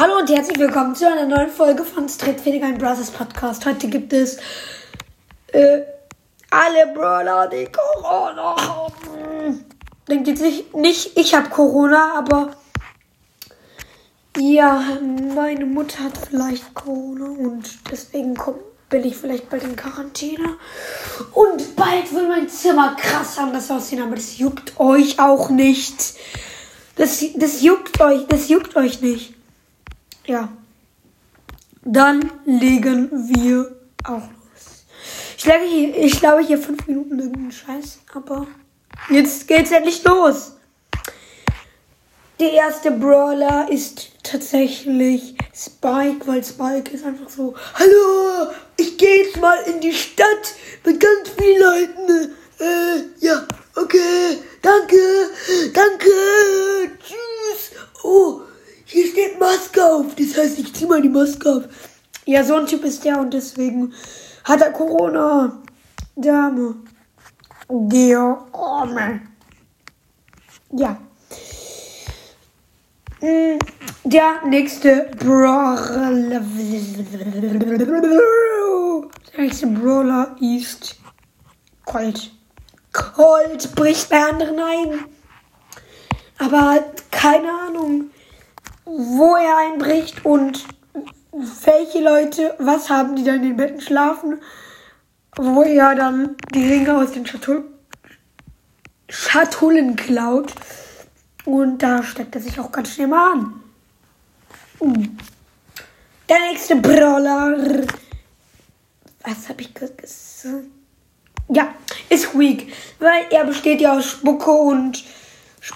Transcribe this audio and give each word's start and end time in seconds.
Hallo 0.00 0.16
und 0.16 0.30
herzlich 0.30 0.58
willkommen 0.58 0.94
zu 0.94 1.06
einer 1.06 1.26
neuen 1.26 1.50
Folge 1.50 1.84
von 1.84 2.08
Streetfähig 2.08 2.62
ein 2.62 2.78
Brothers 2.78 3.10
Podcast. 3.10 3.66
Heute 3.66 3.86
gibt 3.86 4.14
es 4.14 4.38
äh, 5.48 5.82
alle 6.48 6.86
Brawler, 6.94 7.46
die 7.48 7.66
Corona 7.66 8.56
haben. 8.56 9.62
Denkt 10.08 10.28
jetzt 10.28 10.40
nicht, 10.40 10.74
nicht 10.74 11.18
ich 11.18 11.34
habe 11.34 11.50
Corona, 11.50 12.14
aber 12.16 12.52
ja, 14.38 14.82
meine 15.34 15.66
Mutter 15.66 16.04
hat 16.04 16.16
vielleicht 16.16 16.72
Corona 16.72 17.26
und 17.26 17.68
deswegen 17.90 18.34
komm, 18.34 18.54
bin 18.88 19.04
ich 19.04 19.18
vielleicht 19.18 19.50
bald 19.50 19.64
in 19.64 19.76
Quarantäne. 19.76 20.56
Und 21.34 21.76
bald 21.76 22.10
will 22.14 22.26
mein 22.26 22.48
Zimmer 22.48 22.96
krass 22.96 23.36
anders 23.36 23.70
aussehen, 23.70 24.00
aber 24.00 24.14
das 24.14 24.38
juckt 24.38 24.80
euch 24.80 25.20
auch 25.20 25.50
nicht. 25.50 26.14
Das, 26.96 27.22
das 27.34 27.60
juckt 27.60 28.00
euch, 28.00 28.26
das 28.28 28.48
juckt 28.48 28.76
euch 28.76 29.02
nicht. 29.02 29.34
Ja. 30.30 30.48
Dann 31.82 32.30
legen 32.44 33.10
wir 33.10 33.76
auch 34.04 34.28
los. 34.28 34.84
Ich 35.36 35.44
lege 35.44 35.64
hier, 35.64 35.96
ich 36.04 36.20
glaube 36.20 36.46
hier 36.46 36.56
fünf 36.56 36.86
Minuten 36.86 37.18
irgendeinen 37.18 37.50
Scheiß, 37.50 37.98
aber 38.14 38.46
jetzt 39.08 39.48
geht's 39.48 39.72
endlich 39.72 40.04
los. 40.04 40.52
Der 42.38 42.52
erste 42.52 42.92
Brawler 42.92 43.66
ist 43.72 44.22
tatsächlich 44.22 45.34
Spike, 45.52 46.24
weil 46.26 46.44
Spike 46.44 46.92
ist 46.92 47.04
einfach 47.04 47.28
so, 47.28 47.56
hallo, 47.74 48.52
ich 48.76 48.96
gehe 48.98 49.24
jetzt 49.24 49.40
mal 49.40 49.58
in 49.66 49.80
die 49.80 49.92
Stadt 49.92 50.54
mit 50.84 51.00
ganz 51.00 51.28
vielen 51.36 51.60
Leuten. 51.60 52.34
Äh, 52.60 53.26
ja, 53.26 53.48
okay, 53.74 54.38
danke, 54.62 54.96
danke, 55.74 56.08
tschüss. 57.04 57.72
Oh, 58.04 58.42
Maske 59.50 59.84
auf. 59.84 60.14
Das 60.16 60.36
heißt, 60.36 60.58
ich 60.58 60.72
zieh 60.74 60.86
mal 60.86 61.02
die 61.02 61.08
Maske 61.08 61.50
auf. 61.50 61.64
Ja, 62.26 62.44
so 62.44 62.54
ein 62.54 62.66
Typ 62.66 62.84
ist 62.84 63.04
der 63.04 63.18
und 63.18 63.32
deswegen 63.34 63.92
hat 64.44 64.60
er 64.60 64.72
Corona. 64.72 65.60
Dame. 66.16 66.74
Der 67.68 68.44
Arme. 68.52 69.20
Ja. 70.72 70.98
Mm, 73.20 73.58
Der 74.04 74.46
nächste 74.46 75.10
Brawler. 75.18 76.40
Der 79.32 79.40
nächste 79.40 79.66
Brawler 79.68 80.36
ist 80.40 80.96
Colt. 81.84 82.30
Colt 82.92 83.74
bricht 83.74 84.08
bei 84.10 84.22
anderen 84.22 84.58
ein. 84.58 85.04
Aber 86.38 86.84
keine 87.10 87.48
Ahnung, 87.66 88.09
wo 88.96 89.36
er 89.36 89.56
einbricht 89.58 90.24
und 90.24 90.64
welche 91.32 92.00
Leute, 92.00 92.54
was 92.58 92.90
haben 92.90 93.16
die 93.16 93.24
dann 93.24 93.36
in 93.36 93.42
den 93.42 93.56
Betten 93.56 93.80
schlafen, 93.80 94.40
wo 95.36 95.62
er 95.62 95.94
dann 95.94 96.36
die 96.54 96.66
Ringe 96.66 96.96
aus 96.96 97.12
den 97.12 97.26
Schatull 97.26 97.64
Schatullen 99.08 99.96
klaut. 99.96 100.52
Und 101.44 101.78
da 101.78 102.02
steckt 102.02 102.34
er 102.36 102.40
sich 102.40 102.60
auch 102.60 102.70
ganz 102.70 102.94
schnell 102.94 103.08
mal 103.08 103.32
an. 103.32 103.60
Der 106.28 106.38
nächste 106.48 106.76
Brawler. 106.76 107.84
Was 109.24 109.48
habe 109.48 109.62
ich 109.62 109.74
gesagt? 109.74 110.06
Ja, 111.48 111.74
ist 112.08 112.38
weak. 112.38 112.72
Weil 113.00 113.24
er 113.30 113.44
besteht 113.44 113.80
ja 113.80 113.96
aus 113.96 114.06
Spucke 114.06 114.52
und 114.52 115.02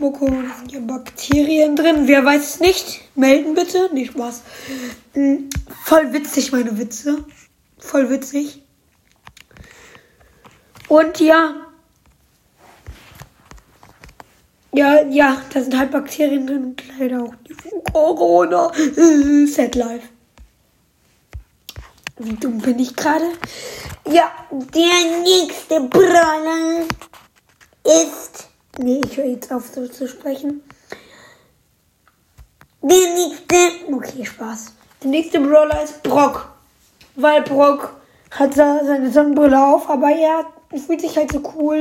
Und 0.00 0.48
da 0.48 0.54
sind 0.58 0.72
ja 0.72 0.80
Bakterien 0.80 1.76
drin. 1.76 2.06
Wer 2.06 2.24
weiß 2.24 2.54
es 2.54 2.60
nicht? 2.60 3.00
Melden 3.14 3.54
bitte. 3.54 3.90
Nicht 3.92 4.12
Spaß. 4.12 4.42
Hm, 5.14 5.50
Voll 5.84 6.12
witzig, 6.12 6.52
meine 6.52 6.78
Witze. 6.78 7.24
Voll 7.78 8.08
witzig. 8.08 8.62
Und 10.88 11.20
ja. 11.20 11.54
Ja, 14.74 15.02
ja, 15.02 15.42
da 15.52 15.60
sind 15.60 15.76
halt 15.76 15.90
Bakterien 15.90 16.46
drin 16.46 16.64
und 16.64 16.82
leider 16.98 17.22
auch 17.24 17.34
die 17.46 17.54
Corona. 17.92 18.72
Sad 19.46 19.74
life. 19.74 20.08
Wie 22.18 22.34
dumm 22.34 22.58
bin 22.58 22.78
ich 22.78 22.94
gerade? 22.94 23.26
Ja, 24.10 24.30
der 24.50 25.20
nächste 25.22 25.80
Brawler 25.80 26.86
ist. 27.84 28.31
Nee, 28.78 29.02
ich 29.04 29.16
höre 29.18 29.26
jetzt 29.26 29.52
auf 29.52 29.68
so 29.68 29.86
zu 29.86 30.08
sprechen. 30.08 30.62
Der 32.80 33.14
nächste. 33.14 33.92
Okay, 33.92 34.24
Spaß. 34.24 34.72
Der 35.02 35.10
nächste 35.10 35.40
Brawler 35.40 35.82
ist 35.82 36.02
Brock. 36.02 36.50
Weil 37.14 37.42
Brock 37.42 37.94
hat 38.30 38.54
seine 38.54 39.10
Sonnenbrille 39.12 39.62
auf, 39.62 39.90
aber 39.90 40.10
er 40.10 40.46
fühlt 40.86 41.02
sich 41.02 41.16
halt 41.16 41.30
so 41.30 41.42
cool. 41.54 41.80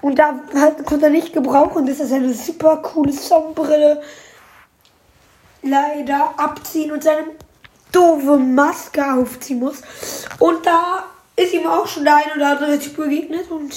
Und 0.00 0.18
da 0.18 0.40
hat, 0.54 0.86
konnte 0.86 1.06
er 1.06 1.10
nicht 1.10 1.34
gebrauchen. 1.34 1.86
Das 1.86 2.00
ist 2.00 2.12
eine 2.12 2.32
super 2.32 2.78
coole 2.78 3.12
Sonnenbrille. 3.12 4.02
Leider 5.62 6.32
abziehen 6.38 6.92
und 6.92 7.04
seine 7.04 7.26
doofe 7.92 8.38
Maske 8.38 9.04
aufziehen 9.04 9.58
muss. 9.58 9.82
Und 10.38 10.64
da 10.64 11.04
ist 11.36 11.52
ihm 11.52 11.66
auch 11.66 11.86
schon 11.86 12.04
der 12.04 12.16
ein 12.16 12.32
oder 12.36 12.52
andere 12.52 12.78
Typ 12.78 12.96
begegnet 12.96 13.50
und 13.50 13.74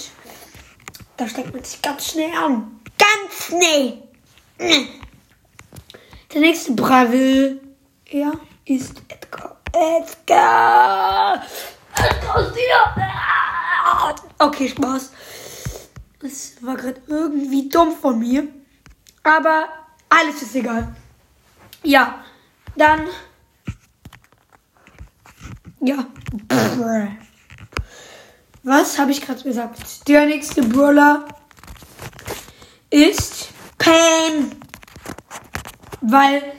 da 1.17 1.27
steckt 1.27 1.53
man 1.53 1.63
sich 1.63 1.81
ganz 1.81 2.11
schnell 2.11 2.33
an. 2.35 2.79
Ganz 2.97 3.45
schnell. 3.47 4.03
Der 6.33 6.41
nächste 6.41 6.71
Bravil, 6.73 7.61
ja, 8.09 8.31
ist 8.65 9.01
Edgar. 9.07 9.57
Edgar! 9.71 11.43
Edgar! 11.95 12.63
Okay, 14.39 14.67
Spaß. 14.67 15.11
Das 16.21 16.55
war 16.61 16.75
gerade 16.75 17.01
irgendwie 17.07 17.69
dumm 17.69 17.93
von 17.93 18.19
mir. 18.19 18.47
Aber 19.23 19.67
alles 20.09 20.41
ist 20.41 20.55
egal. 20.55 20.95
Ja, 21.83 22.23
dann. 22.75 23.07
Ja. 25.81 26.05
Was 28.65 28.97
habe 28.97 29.11
ich 29.11 29.19
gerade 29.19 29.43
gesagt? 29.43 30.07
Der 30.07 30.25
nächste 30.25 30.63
Brawler 30.63 31.25
ist 32.89 33.49
Pam. 33.77 34.51
Weil 35.99 36.53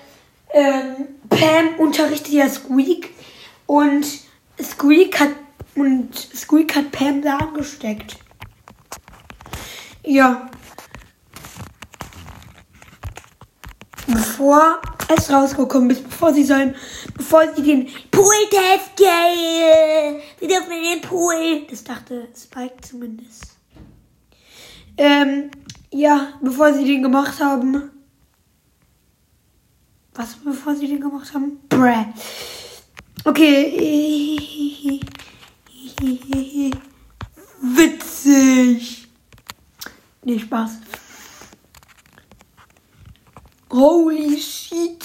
ähm, 0.53 1.09
Pam 1.31 1.79
unterrichtet 1.79 2.35
ja 2.35 2.49
Squeak 2.49 3.11
und 3.65 4.07
Squeak 4.63 5.19
hat 5.19 5.31
und 5.77 6.15
Squeak 6.15 6.77
hat 6.77 6.93
Pam 6.93 7.23
da 7.23 7.39
angesteckt. 7.39 8.19
Ja. 10.05 10.51
Bevor 14.07 14.83
es 15.09 15.31
rausgekommen 15.31 15.91
ist, 15.91 16.05
bevor 16.05 16.33
sie 16.33 16.45
sollen, 16.45 16.75
bevor 17.17 17.43
sie 17.55 17.63
den 17.63 17.87
Pool-Test 18.11 18.97
gehen. 18.97 20.21
Sie 20.41 20.47
dürfen 20.47 20.73
in 20.73 20.83
den 20.83 21.01
Pool. 21.01 21.67
Das 21.69 21.85
dachte 21.85 22.29
Spike 22.37 22.77
zumindest. 22.83 23.57
Ähm, 24.97 25.51
ja, 25.91 26.35
bevor 26.41 26.73
sie 26.73 26.85
den 26.85 27.03
gemacht 27.03 27.41
haben. 27.41 27.91
Was, 30.15 30.37
bevor 30.37 30.75
sie 30.77 30.87
den 30.87 31.01
gemacht 31.01 31.35
haben? 31.35 31.59
Bräh. 31.69 32.07
Okay. 33.25 35.01
Witzig. 37.61 39.09
Nee, 40.23 40.39
Spaß. 40.39 40.79
Holy 43.75 44.41
shit. 44.41 45.05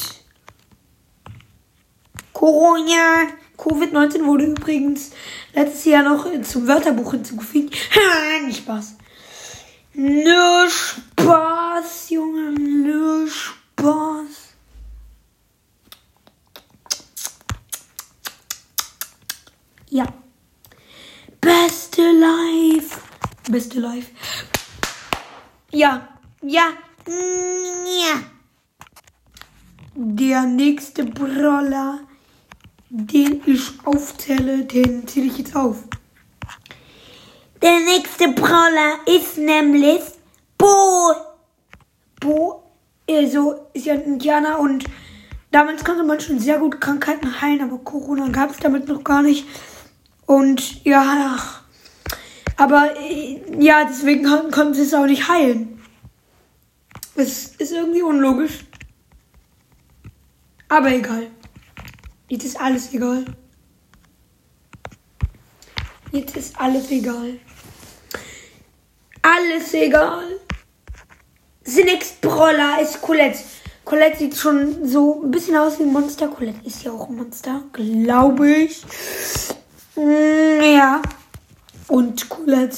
Corona. 2.33 3.27
Covid-19 3.57 4.25
wurde 4.25 4.45
übrigens 4.45 5.09
letztes 5.55 5.85
Jahr 5.85 6.03
noch 6.03 6.27
zum 6.43 6.67
Wörterbuch 6.67 7.11
hinzugefügt. 7.11 7.75
Ha, 7.95 8.45
nicht 8.45 8.59
Spaß. 8.59 8.95
Nö 9.93 10.69
Spaß, 10.69 12.11
Junge, 12.11 12.51
nö 12.51 13.27
Spaß. 13.27 14.53
Ja. 19.89 20.05
Beste 21.41 22.11
Life. 22.11 22.99
Beste 23.49 23.79
Life. 23.79 24.11
Ja, 25.71 26.07
ja, 26.43 26.67
ja. 27.07 28.38
Der 30.01 30.43
nächste 30.43 31.03
Brawler, 31.03 31.99
den 32.89 33.41
ich 33.45 33.73
aufzähle, 33.83 34.63
den 34.63 35.05
zähle 35.05 35.25
ich 35.25 35.39
jetzt 35.39 35.53
auf. 35.53 35.83
Der 37.61 37.81
nächste 37.81 38.29
Brawler 38.29 38.99
ist 39.05 39.37
nämlich 39.37 39.99
Bo. 40.57 41.11
Bo, 42.21 42.63
also 43.09 43.67
ist 43.73 43.87
ja 43.87 43.95
ein 43.95 44.03
Indianer 44.03 44.57
und 44.59 44.85
Damals 45.51 45.83
konnte 45.83 46.03
man 46.03 46.19
schon 46.21 46.39
sehr 46.39 46.59
gut 46.59 46.79
Krankheiten 46.79 47.41
heilen, 47.41 47.61
aber 47.61 47.79
Corona 47.79 48.29
gab 48.29 48.51
es 48.51 48.57
damit 48.57 48.87
noch 48.87 49.03
gar 49.03 49.23
nicht. 49.23 49.47
Und 50.27 50.85
ja, 50.85 51.39
aber 52.55 52.95
äh, 53.01 53.41
ja, 53.59 53.83
deswegen 53.83 54.23
konnten 54.51 54.75
sie 54.75 54.83
es 54.83 54.93
auch 54.93 55.07
nicht 55.07 55.27
heilen. 55.27 55.81
Es 57.15 57.55
ist 57.57 57.71
irgendwie 57.73 58.03
unlogisch. 58.03 58.59
Aber 60.69 60.91
egal. 60.91 61.27
Jetzt 62.27 62.45
ist 62.45 62.61
alles 62.61 62.93
egal. 62.93 63.25
Jetzt 66.11 66.37
ist 66.37 66.59
alles 66.59 66.91
egal. 66.91 67.39
Alles 69.23 69.73
egal. 69.73 70.39
The 71.63 71.83
next 71.83 72.21
Brawler 72.21 72.79
ist 72.81 73.01
Colette. 73.01 73.39
Colette 73.83 74.19
sieht 74.19 74.37
schon 74.37 74.87
so 74.87 75.23
ein 75.23 75.31
bisschen 75.31 75.57
aus 75.57 75.79
wie 75.79 75.83
ein 75.83 75.91
Monster. 75.91 76.27
Colette 76.27 76.65
ist 76.65 76.83
ja 76.83 76.91
auch 76.91 77.09
ein 77.09 77.15
Monster, 77.15 77.63
glaube 77.73 78.49
ich. 78.51 78.83
Mm, 79.95 80.61
ja. 80.61 81.01
Und 81.87 82.29
Colette 82.29 82.77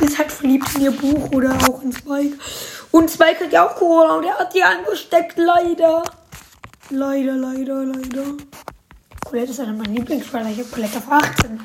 ist 0.00 0.18
halt 0.18 0.32
verliebt 0.32 0.74
in 0.74 0.82
ihr 0.82 0.90
Buch 0.90 1.30
oder 1.30 1.56
auch 1.68 1.82
in 1.82 1.92
Spike. 1.92 2.36
Und 2.90 3.10
Spike 3.10 3.44
hat 3.44 3.52
ja 3.52 3.68
auch 3.68 3.76
Corona 3.76 4.16
und 4.16 4.24
er 4.24 4.38
hat 4.38 4.52
die 4.54 4.62
angesteckt, 4.62 5.36
leider. 5.36 6.02
Leider, 6.90 7.34
leider, 7.34 7.84
leider. 7.84 8.36
Colette 9.24 9.50
ist 9.50 9.60
einer 9.60 9.72
meiner 9.72 9.90
Lieblingsbrawler. 9.90 10.50
Ich 10.50 10.58
habe 10.58 10.68
Colette 10.68 10.98
auf 10.98 11.10
18. 11.10 11.60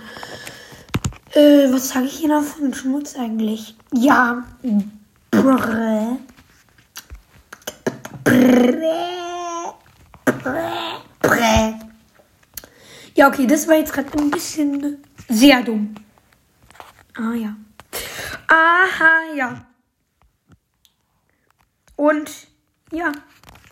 Äh, 1.34 1.72
was 1.72 1.90
sage 1.90 2.06
ich 2.06 2.18
hier 2.18 2.30
noch 2.30 2.44
von 2.44 2.74
Schmutz 2.74 3.16
eigentlich? 3.16 3.76
Ja. 3.94 4.44
Brrr. 5.30 6.18
Brrr. 8.24 9.76
Brrr. 10.26 11.02
Brrr. 11.22 11.80
Ja, 13.14 13.28
okay, 13.28 13.46
das 13.46 13.68
war 13.68 13.76
jetzt 13.76 13.94
gerade 13.94 14.18
ein 14.18 14.32
bisschen 14.32 15.04
sehr 15.30 15.62
dumm. 15.62 15.94
Ah 17.16 17.34
ja. 17.34 17.56
Aha, 18.48 19.36
ja. 19.36 19.66
Und 21.96 22.32
ja, 22.92 23.12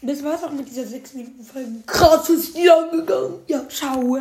das 0.02 0.24
war's 0.24 0.44
auch 0.44 0.52
mit 0.52 0.68
dieser 0.70 0.86
6 0.86 1.14
Minuten 1.16 1.44
Folge. 1.44 1.72
Krass 1.86 2.30
ist 2.30 2.56
die 2.56 2.70
angegangen. 2.70 3.40
Ja, 3.48 3.68
ciao. 3.68 4.20